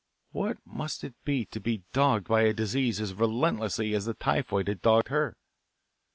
[0.31, 4.67] What must it be to be dogged by a disease as relentlessly as the typhoid
[4.67, 5.37] had dogged her?